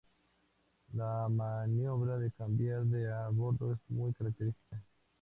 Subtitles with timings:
[0.95, 4.81] La maniobra de cambiar de a bordo es muy característica.